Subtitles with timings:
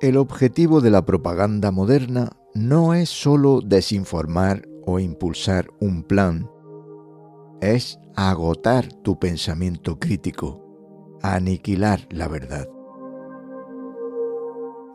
[0.00, 6.50] El objetivo de la propaganda moderna no es sólo desinformar o impulsar un plan,
[7.62, 12.68] es agotar tu pensamiento crítico, aniquilar la verdad.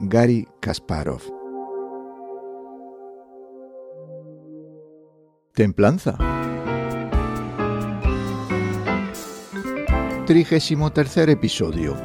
[0.02, 1.22] Gary Kasparov
[5.56, 6.18] Templanza.
[10.28, 11.96] Trigésimo tercer episodio.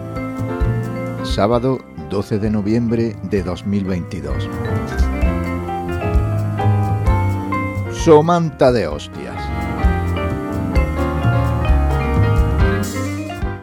[1.25, 1.79] Sábado
[2.09, 4.49] 12 de noviembre de 2022.
[7.93, 9.37] Somanta de hostias.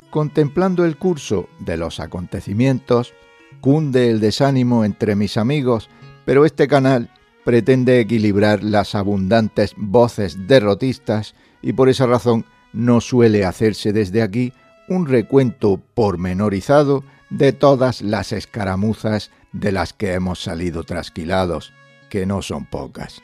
[0.10, 3.14] Contemplando el curso de los acontecimientos,
[3.62, 5.90] cunde el desánimo entre mis amigos,
[6.26, 7.10] pero este canal
[7.46, 14.54] pretende equilibrar las abundantes voces derrotistas y por esa razón no suele hacerse desde aquí
[14.94, 21.74] un recuento pormenorizado de todas las escaramuzas de las que hemos salido trasquilados,
[22.10, 23.22] que no son pocas.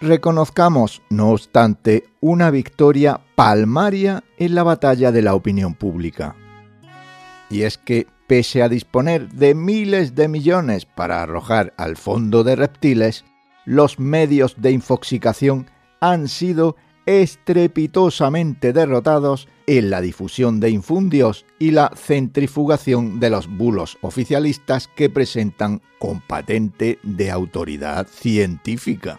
[0.00, 6.36] Reconozcamos, no obstante, una victoria palmaria en la batalla de la opinión pública.
[7.50, 12.56] Y es que pese a disponer de miles de millones para arrojar al fondo de
[12.56, 13.24] reptiles,
[13.64, 21.90] los medios de infoxicación han sido estrepitosamente derrotados en la difusión de infundios y la
[21.96, 29.18] centrifugación de los bulos oficialistas que presentan con patente de autoridad científica.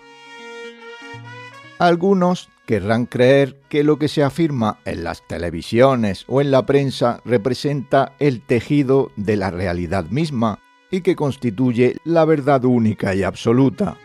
[1.79, 7.21] Algunos querrán creer que lo que se afirma en las televisiones o en la prensa
[7.25, 10.59] representa el tejido de la realidad misma
[10.89, 13.97] y que constituye la verdad única y absoluta.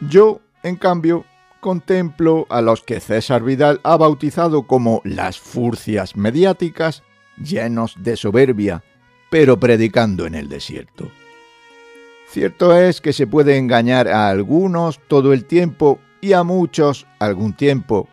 [0.00, 1.24] Yo, en cambio,
[1.66, 7.02] contemplo a los que César Vidal ha bautizado como las furcias mediáticas,
[7.42, 8.84] llenos de soberbia,
[9.32, 11.10] pero predicando en el desierto.
[12.28, 17.52] Cierto es que se puede engañar a algunos todo el tiempo y a muchos algún
[17.52, 18.08] tiempo.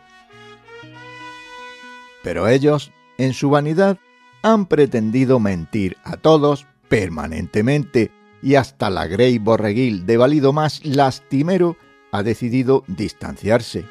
[2.24, 3.98] Pero ellos, en su vanidad,
[4.42, 8.10] han pretendido mentir a todos permanentemente
[8.42, 11.76] y hasta la Grey Borreguil de valido más lastimero
[12.14, 13.86] ha decidido distanciarse.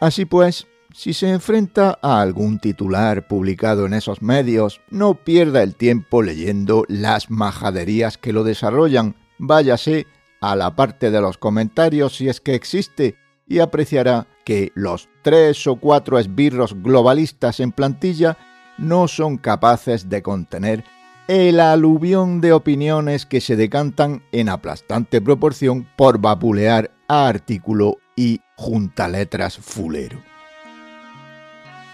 [0.00, 5.74] Así pues, si se enfrenta a algún titular publicado en esos medios, no pierda el
[5.74, 10.06] tiempo leyendo las majaderías que lo desarrollan, váyase
[10.40, 15.66] a la parte de los comentarios si es que existe y apreciará que los tres
[15.66, 18.38] o cuatro esbirros globalistas en plantilla
[18.78, 20.82] no son capaces de contener
[21.28, 28.40] el aluvión de opiniones que se decantan en aplastante proporción por vapulear a artículo y
[28.56, 30.20] juntaletras fulero.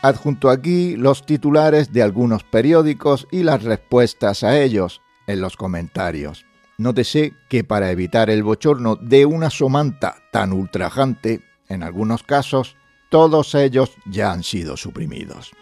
[0.02, 6.44] Adjunto aquí los titulares de algunos periódicos y las respuestas a ellos en los comentarios.
[6.76, 12.76] Nótese que para evitar el bochorno de una somanta tan ultrajante, en algunos casos,
[13.10, 15.52] todos ellos ya han sido suprimidos.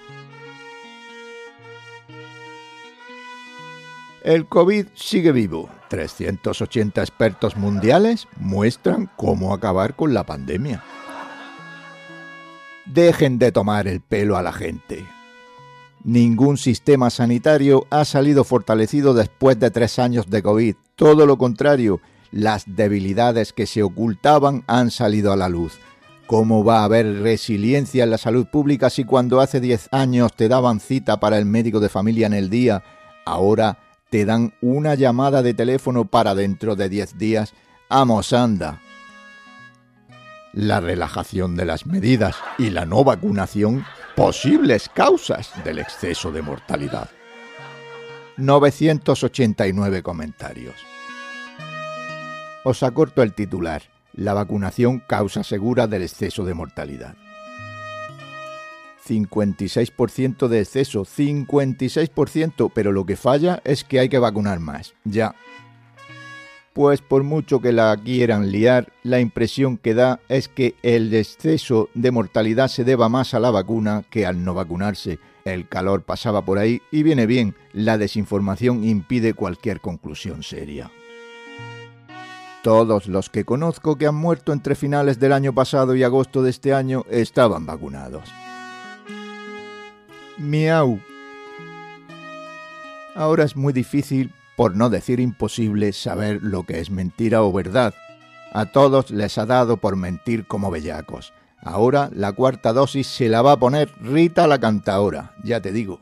[4.22, 5.70] El COVID sigue vivo.
[5.88, 10.82] 380 expertos mundiales muestran cómo acabar con la pandemia.
[12.84, 15.06] Dejen de tomar el pelo a la gente.
[16.04, 20.74] Ningún sistema sanitario ha salido fortalecido después de tres años de COVID.
[20.96, 25.78] Todo lo contrario, las debilidades que se ocultaban han salido a la luz.
[26.26, 30.48] ¿Cómo va a haber resiliencia en la salud pública si cuando hace 10 años te
[30.48, 32.84] daban cita para el médico de familia en el día,
[33.24, 33.78] ahora
[34.10, 37.54] te dan una llamada de teléfono para dentro de 10 días,
[37.88, 38.80] amos anda.
[40.52, 43.84] La relajación de las medidas y la no vacunación,
[44.16, 47.08] posibles causas del exceso de mortalidad.
[48.36, 50.74] 989 comentarios.
[52.64, 53.82] Os acorto el titular.
[54.12, 57.14] La vacunación causa segura del exceso de mortalidad.
[59.10, 65.34] 56% de exceso, 56%, pero lo que falla es que hay que vacunar más, ya.
[66.72, 71.88] Pues por mucho que la quieran liar, la impresión que da es que el exceso
[71.94, 75.18] de mortalidad se deba más a la vacuna que al no vacunarse.
[75.44, 80.92] El calor pasaba por ahí y viene bien, la desinformación impide cualquier conclusión seria.
[82.62, 86.50] Todos los que conozco que han muerto entre finales del año pasado y agosto de
[86.50, 88.30] este año estaban vacunados.
[90.40, 90.98] Miau.
[93.14, 97.92] Ahora es muy difícil, por no decir imposible, saber lo que es mentira o verdad.
[98.54, 101.34] A todos les ha dado por mentir como bellacos.
[101.62, 106.00] Ahora la cuarta dosis se la va a poner Rita la cantaora, ya te digo.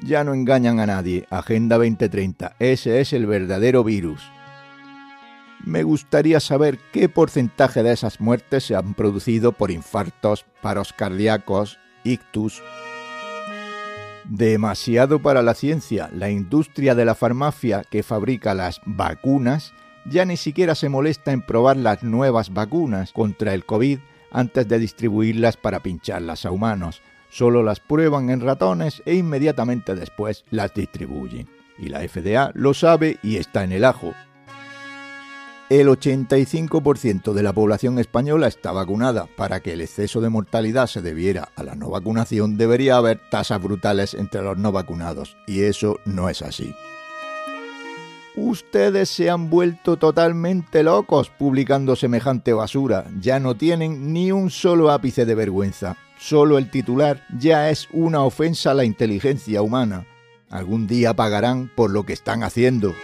[0.00, 1.26] Ya no engañan a nadie.
[1.30, 2.54] Agenda 2030.
[2.60, 4.22] Ese es el verdadero virus.
[5.64, 11.80] Me gustaría saber qué porcentaje de esas muertes se han producido por infartos, paros cardíacos,
[12.04, 12.62] ictus.
[14.24, 16.10] Demasiado para la ciencia.
[16.12, 19.72] La industria de la farmacia que fabrica las vacunas
[20.04, 23.98] ya ni siquiera se molesta en probar las nuevas vacunas contra el COVID
[24.30, 27.02] antes de distribuirlas para pincharlas a humanos.
[27.30, 31.48] Solo las prueban en ratones e inmediatamente después las distribuyen.
[31.78, 34.14] Y la FDA lo sabe y está en el ajo.
[35.70, 39.28] El 85% de la población española está vacunada.
[39.36, 43.62] Para que el exceso de mortalidad se debiera a la no vacunación, debería haber tasas
[43.62, 45.36] brutales entre los no vacunados.
[45.46, 46.74] Y eso no es así.
[48.34, 53.04] Ustedes se han vuelto totalmente locos publicando semejante basura.
[53.20, 55.98] Ya no tienen ni un solo ápice de vergüenza.
[56.18, 60.06] Solo el titular ya es una ofensa a la inteligencia humana.
[60.48, 62.94] Algún día pagarán por lo que están haciendo.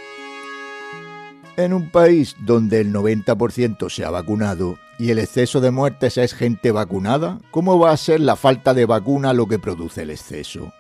[1.56, 6.34] En un país donde el 90% se ha vacunado y el exceso de muertes es
[6.34, 10.72] gente vacunada, ¿cómo va a ser la falta de vacuna lo que produce el exceso?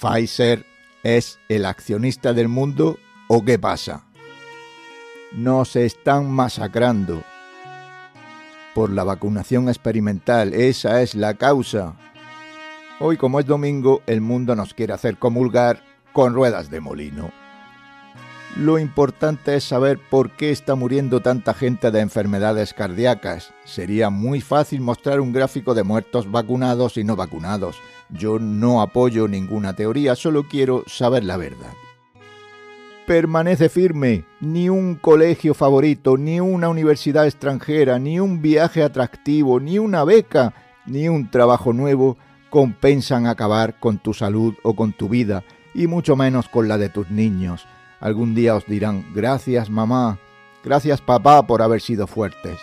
[0.00, 0.64] ¿Pfizer
[1.02, 4.04] es el accionista del mundo ¿O qué pasa?
[5.32, 7.24] Nos están masacrando
[8.72, 10.54] por la vacunación experimental.
[10.54, 11.96] Esa es la causa.
[13.00, 15.82] Hoy, como es domingo, el mundo nos quiere hacer comulgar
[16.12, 17.32] con ruedas de molino.
[18.58, 23.52] Lo importante es saber por qué está muriendo tanta gente de enfermedades cardíacas.
[23.64, 27.76] Sería muy fácil mostrar un gráfico de muertos vacunados y no vacunados.
[28.08, 31.72] Yo no apoyo ninguna teoría, solo quiero saber la verdad
[33.06, 34.24] permanece firme.
[34.40, 40.52] Ni un colegio favorito, ni una universidad extranjera, ni un viaje atractivo, ni una beca,
[40.86, 42.18] ni un trabajo nuevo
[42.50, 45.44] compensan acabar con tu salud o con tu vida,
[45.74, 47.66] y mucho menos con la de tus niños.
[48.00, 50.18] Algún día os dirán, gracias mamá,
[50.62, 52.58] gracias papá por haber sido fuertes.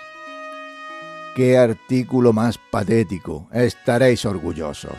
[1.35, 4.97] Qué artículo más patético, estaréis orgullosos.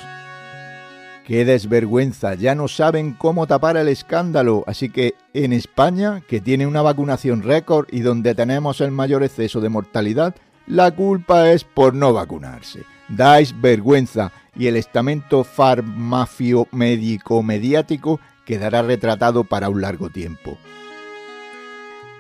[1.25, 6.67] Qué desvergüenza, ya no saben cómo tapar el escándalo, así que en España, que tiene
[6.67, 10.35] una vacunación récord y donde tenemos el mayor exceso de mortalidad,
[10.67, 12.83] la culpa es por no vacunarse.
[13.09, 20.58] Dais vergüenza y el estamento farmafio médico mediático quedará retratado para un largo tiempo.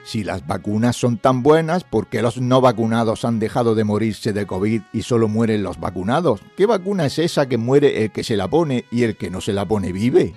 [0.04, 4.34] Si las vacunas son tan buenas, ¿por qué los no vacunados han dejado de morirse
[4.34, 6.42] de COVID y solo mueren los vacunados?
[6.56, 9.40] ¿Qué vacuna es esa que muere el que se la pone y el que no
[9.40, 10.34] se la pone vive?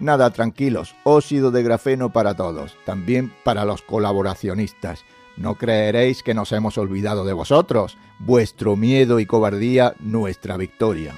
[0.00, 5.04] Nada, tranquilos, óxido de grafeno para todos, también para los colaboracionistas.
[5.36, 11.14] No creeréis que nos hemos olvidado de vosotros, vuestro miedo y cobardía, nuestra victoria.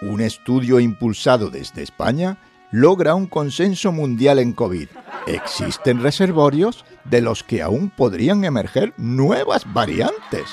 [0.00, 2.38] Un estudio impulsado desde España
[2.70, 4.88] logra un consenso mundial en COVID.
[5.26, 10.44] Existen reservorios de los que aún podrían emerger nuevas variantes.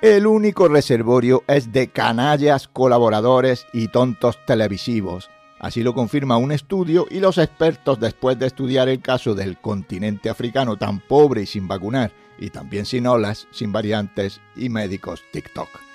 [0.00, 5.30] El único reservorio es de canallas, colaboradores y tontos televisivos.
[5.60, 10.28] Así lo confirma un estudio y los expertos después de estudiar el caso del continente
[10.28, 15.91] africano tan pobre y sin vacunar, y también sin olas, sin variantes y médicos TikTok.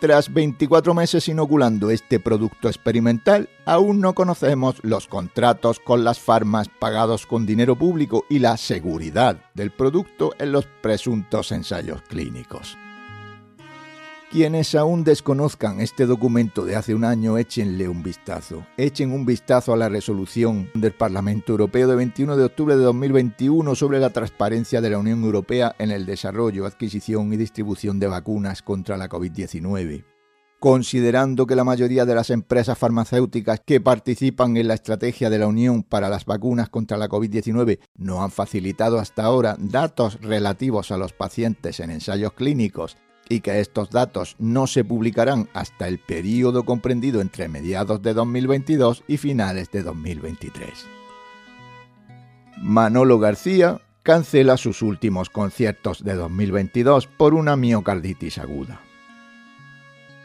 [0.00, 6.70] Tras 24 meses inoculando este producto experimental, aún no conocemos los contratos con las farmas
[6.70, 12.78] pagados con dinero público y la seguridad del producto en los presuntos ensayos clínicos.
[14.30, 18.64] Quienes aún desconozcan este documento de hace un año, échenle un vistazo.
[18.76, 23.74] Echen un vistazo a la resolución del Parlamento Europeo de 21 de octubre de 2021
[23.74, 28.62] sobre la transparencia de la Unión Europea en el desarrollo, adquisición y distribución de vacunas
[28.62, 30.04] contra la COVID-19
[30.60, 35.46] considerando que la mayoría de las empresas farmacéuticas que participan en la estrategia de la
[35.46, 40.98] Unión para las vacunas contra la COVID-19 no han facilitado hasta ahora datos relativos a
[40.98, 42.98] los pacientes en ensayos clínicos
[43.30, 49.04] y que estos datos no se publicarán hasta el periodo comprendido entre mediados de 2022
[49.06, 50.68] y finales de 2023.
[52.58, 58.80] Manolo García cancela sus últimos conciertos de 2022 por una miocarditis aguda.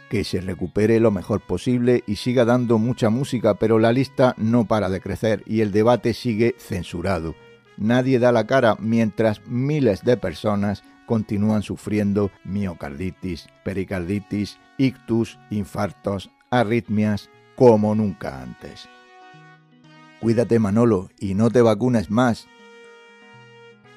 [0.09, 4.65] Que se recupere lo mejor posible y siga dando mucha música, pero la lista no
[4.65, 7.35] para de crecer y el debate sigue censurado.
[7.77, 17.29] Nadie da la cara mientras miles de personas continúan sufriendo miocarditis, pericarditis, ictus, infartos, arritmias
[17.55, 18.87] como nunca antes.
[20.19, 22.47] Cuídate Manolo y no te vacunes más.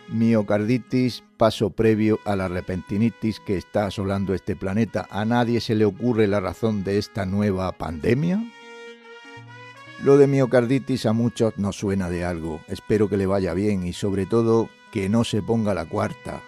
[0.08, 5.06] Miocarditis, paso previo a la repentinitis que está asolando este planeta.
[5.10, 8.42] ¿A nadie se le ocurre la razón de esta nueva pandemia?
[10.02, 12.60] Lo de miocarditis a muchos nos suena de algo.
[12.68, 16.40] Espero que le vaya bien y sobre todo que no se ponga la cuarta.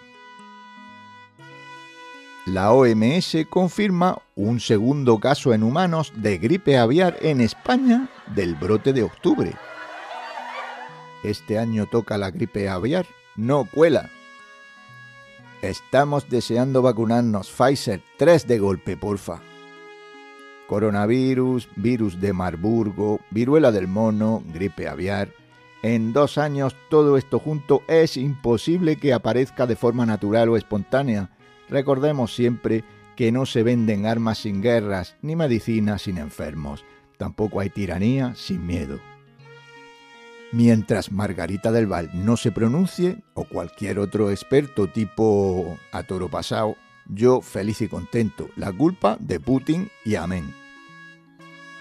[2.47, 8.92] La OMS confirma un segundo caso en humanos de gripe aviar en España del brote
[8.92, 9.54] de octubre.
[11.23, 13.06] Este año toca la gripe aviar,
[13.37, 14.11] no cuela.
[15.61, 19.42] Estamos deseando vacunarnos Pfizer, tres de golpe, porfa
[20.70, 25.30] coronavirus, virus de Marburgo, viruela del mono, gripe aviar.
[25.82, 31.28] En dos años todo esto junto es imposible que aparezca de forma natural o espontánea.
[31.70, 32.84] Recordemos siempre
[33.16, 36.84] que no se venden armas sin guerras, ni medicina sin enfermos.
[37.16, 38.98] Tampoco hay tiranía sin miedo.
[40.52, 46.76] Mientras Margarita del Val no se pronuncie, o cualquier otro experto tipo a toro pasado,
[47.06, 48.48] yo feliz y contento.
[48.56, 50.52] La culpa de Putin y amén.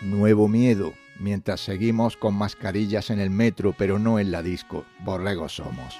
[0.02, 4.86] Nuevo miedo, mientras seguimos con mascarillas en el metro, pero no en la disco.
[5.00, 6.00] Borregos somos.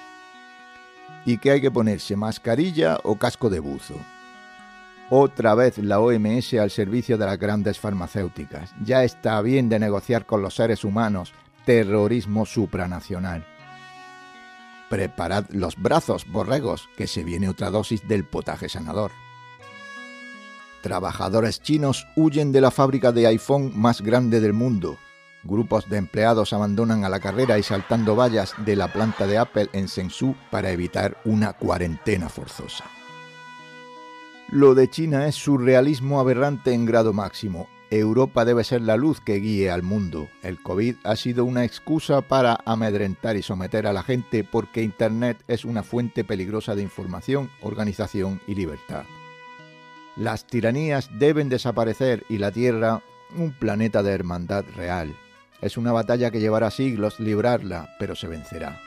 [1.26, 2.16] ¿Y qué hay que ponerse?
[2.16, 3.94] ¿Mascarilla o casco de buzo?
[5.10, 8.72] Otra vez la OMS al servicio de las grandes farmacéuticas.
[8.84, 11.32] Ya está bien de negociar con los seres humanos.
[11.64, 13.44] Terrorismo supranacional.
[14.88, 19.10] Preparad los brazos, borregos, que se viene otra dosis del potaje sanador.
[20.82, 24.96] Trabajadores chinos huyen de la fábrica de iPhone más grande del mundo.
[25.42, 29.68] Grupos de empleados abandonan a la carrera y saltando vallas de la planta de Apple
[29.72, 32.84] en Shenzhou para evitar una cuarentena forzosa.
[34.50, 37.68] Lo de China es surrealismo aberrante en grado máximo.
[37.90, 40.28] Europa debe ser la luz que guíe al mundo.
[40.42, 45.42] El COVID ha sido una excusa para amedrentar y someter a la gente porque Internet
[45.48, 49.04] es una fuente peligrosa de información, organización y libertad.
[50.16, 53.02] Las tiranías deben desaparecer y la Tierra
[53.36, 55.16] un planeta de hermandad real.
[55.62, 58.80] Es una batalla que llevará siglos librarla, pero se vencerá.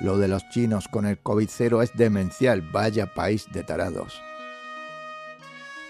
[0.00, 4.22] Lo de los chinos con el COVID-0 es demencial, vaya país de tarados.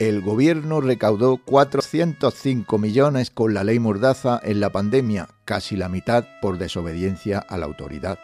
[0.01, 6.25] El gobierno recaudó 405 millones con la ley Mordaza en la pandemia, casi la mitad
[6.41, 8.19] por desobediencia a la autoridad.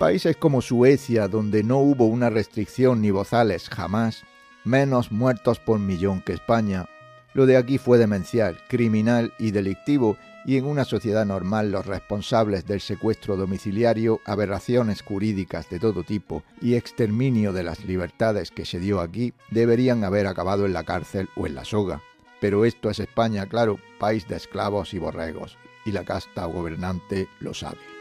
[0.00, 4.24] Países como Suecia, donde no hubo una restricción ni bozales jamás,
[4.64, 6.86] menos muertos por millón que España.
[7.34, 12.66] Lo de aquí fue demencial, criminal y delictivo, y en una sociedad normal los responsables
[12.66, 18.80] del secuestro domiciliario, aberraciones jurídicas de todo tipo y exterminio de las libertades que se
[18.80, 22.02] dio aquí deberían haber acabado en la cárcel o en la soga.
[22.40, 27.54] Pero esto es España, claro, país de esclavos y borregos, y la casta gobernante lo
[27.54, 27.91] sabe.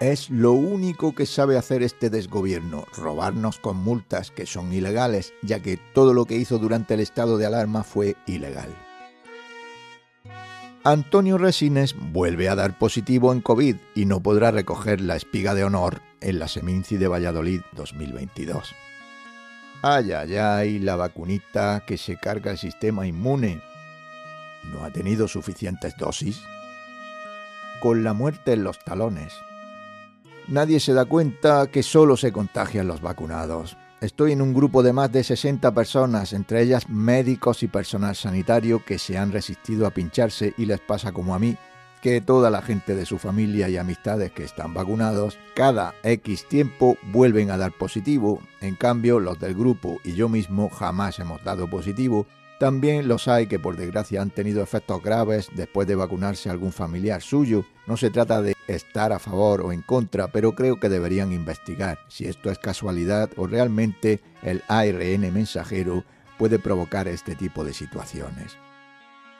[0.00, 5.60] Es lo único que sabe hacer este desgobierno, robarnos con multas que son ilegales, ya
[5.60, 8.68] que todo lo que hizo durante el estado de alarma fue ilegal.
[10.84, 15.64] Antonio Resines vuelve a dar positivo en COVID y no podrá recoger la espiga de
[15.64, 18.74] honor en la Seminci de Valladolid 2022.
[19.82, 23.62] Ay, ay, ay, la vacunita que se carga el sistema inmune.
[24.64, 26.42] ¿No ha tenido suficientes dosis?
[27.80, 29.34] Con la muerte en los talones,
[30.48, 33.76] nadie se da cuenta que solo se contagian los vacunados.
[34.00, 38.84] Estoy en un grupo de más de 60 personas, entre ellas médicos y personal sanitario,
[38.84, 41.56] que se han resistido a pincharse y les pasa como a mí,
[42.02, 46.98] que toda la gente de su familia y amistades que están vacunados, cada X tiempo
[47.10, 48.40] vuelven a dar positivo.
[48.60, 52.26] En cambio, los del grupo y yo mismo jamás hemos dado positivo
[52.58, 57.20] también los hay que por desgracia han tenido efectos graves después de vacunarse algún familiar
[57.20, 57.64] suyo.
[57.86, 61.98] No se trata de estar a favor o en contra, pero creo que deberían investigar
[62.08, 66.04] si esto es casualidad o realmente el ARN mensajero
[66.38, 68.56] puede provocar este tipo de situaciones.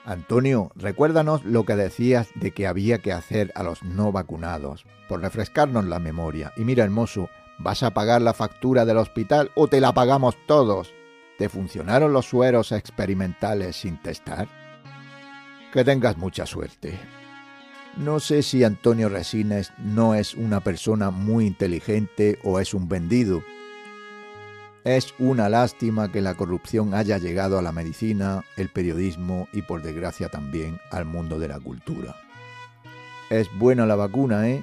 [0.05, 5.21] Antonio, recuérdanos lo que decías de que había que hacer a los no vacunados, por
[5.21, 6.53] refrescarnos la memoria.
[6.57, 10.93] Y mira, hermoso, ¿vas a pagar la factura del hospital o te la pagamos todos?
[11.39, 14.49] ¿Te funcionaron los sueros experimentales sin testar?
[15.73, 16.99] Que tengas mucha suerte.
[17.97, 23.43] No sé si Antonio Resines no es una persona muy inteligente o es un vendido.
[24.85, 29.83] Es una lástima que la corrupción haya llegado a la medicina, el periodismo y por
[29.83, 32.15] desgracia también al mundo de la cultura.
[33.29, 34.63] Es buena la vacuna, ¿eh?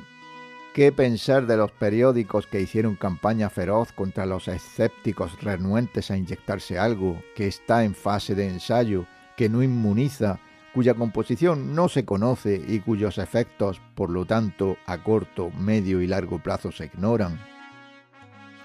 [0.73, 6.79] ¿Qué pensar de los periódicos que hicieron campaña feroz contra los escépticos renuentes a inyectarse
[6.79, 9.05] algo que está en fase de ensayo,
[9.37, 10.39] que no inmuniza,
[10.73, 16.07] cuya composición no se conoce y cuyos efectos, por lo tanto, a corto, medio y
[16.07, 17.39] largo plazo se ignoran.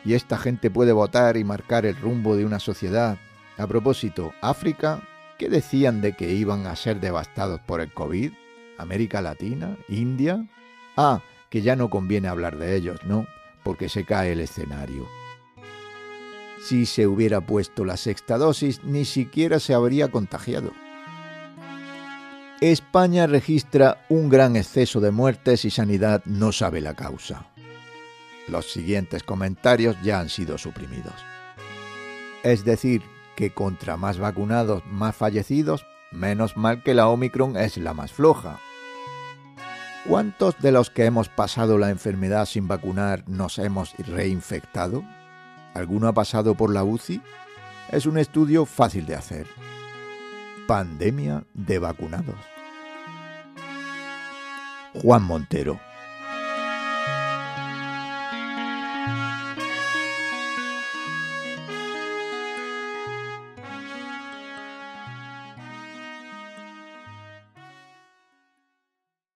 [0.02, 3.18] Y esta gente puede votar y marcar el rumbo de una sociedad.
[3.58, 5.02] A propósito, África,
[5.38, 8.32] ¿qué decían de que iban a ser devastados por el COVID?
[8.78, 9.76] ¿América Latina?
[9.90, 10.48] ¿India?
[10.96, 13.26] Ah, que ya no conviene hablar de ellos, ¿no?
[13.64, 15.06] Porque se cae el escenario.
[16.62, 20.72] Si se hubiera puesto la sexta dosis, ni siquiera se habría contagiado.
[22.60, 27.46] España registra un gran exceso de muertes y Sanidad no sabe la causa.
[28.48, 31.14] Los siguientes comentarios ya han sido suprimidos.
[32.42, 33.02] Es decir,
[33.36, 38.58] que contra más vacunados, más fallecidos, menos mal que la Omicron es la más floja.
[40.08, 45.04] ¿Cuántos de los que hemos pasado la enfermedad sin vacunar nos hemos reinfectado?
[45.74, 47.20] ¿Alguno ha pasado por la UCI?
[47.90, 49.46] Es un estudio fácil de hacer
[50.66, 52.36] pandemia de vacunados.
[54.94, 55.78] Juan Montero